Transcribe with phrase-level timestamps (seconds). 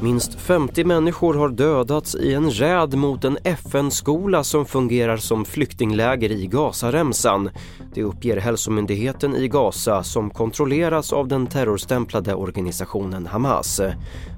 [0.00, 6.32] Minst 50 människor har dödats i en räd mot en FN-skola som fungerar som flyktingläger
[6.32, 7.50] i Gazaremsan.
[7.94, 13.80] Det uppger hälsomyndigheten i Gaza som kontrolleras av den terrorstämplade organisationen Hamas.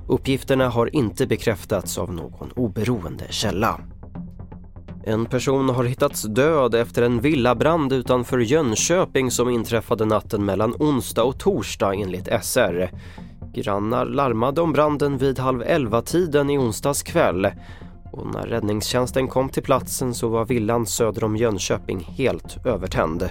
[0.08, 3.80] Uppgifterna har inte bekräftats av någon oberoende källa.
[5.04, 11.22] En person har hittats död efter en villabrand utanför Jönköping som inträffade natten mellan onsdag
[11.22, 12.90] och torsdag enligt SR.
[13.62, 17.48] Grannar larmade om branden vid halv elva tiden i onsdags kväll.
[18.12, 23.28] Och när räddningstjänsten kom till platsen så var villan söder om Jönköping helt övertänd.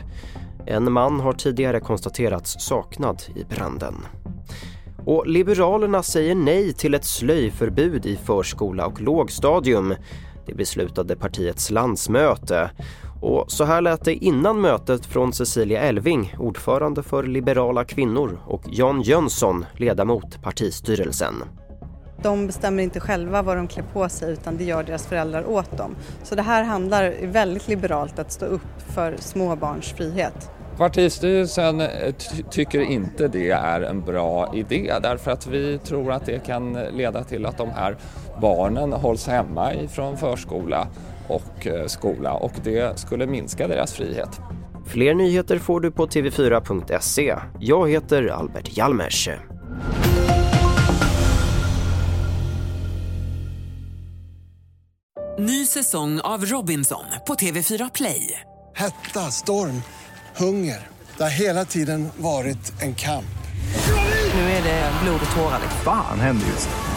[0.66, 3.96] En man har tidigare konstaterats saknad i branden.
[5.06, 9.94] Och Liberalerna säger nej till ett slöjförbud i förskola och lågstadium.
[10.46, 12.70] Det beslutade partiets landsmöte.
[13.22, 18.62] Och så här lät det innan mötet från Cecilia Elving, ordförande för Liberala kvinnor och
[18.72, 21.34] Jan Jönsson, ledamot partistyrelsen.
[22.24, 25.78] De bestämmer inte själva vad de klär på sig utan det gör deras föräldrar åt
[25.78, 25.96] dem.
[26.24, 30.52] Så det här handlar väldigt liberalt att stå upp för små barns frihet.
[30.78, 31.84] Partistyrelsen
[32.50, 37.24] tycker inte det är en bra idé därför att vi tror att det kan leda
[37.24, 37.98] till att de här
[38.42, 40.88] barnen hålls hemma ifrån förskola
[41.28, 44.42] och skola och det skulle minska deras frihet.
[44.86, 47.36] Fler nyheter får du på tv4.se.
[47.60, 49.30] Jag heter Albert Hjalmers.
[55.40, 58.40] Ny säsong av Robinson på TV4 Play.
[58.76, 59.82] Hetta, storm,
[60.38, 60.88] hunger.
[61.18, 63.38] Det har hela tiden varit en kamp.
[64.34, 65.60] Nu är det blod och tårar.
[65.84, 66.97] Fan händer just nu.